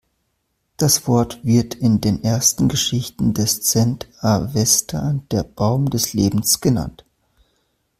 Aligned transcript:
Das 0.77 1.05
Wort 1.07 1.45
wird 1.45 1.75
in 1.75 2.01
den 2.01 2.23
ersten 2.23 2.67
Geschichten 2.67 3.35
des 3.35 3.61
Zend-Avesta 3.61 5.19
der 5.29 5.43
Baum 5.43 5.91
des 5.91 6.13
Lebens 6.13 6.59
genannt. 6.59 7.05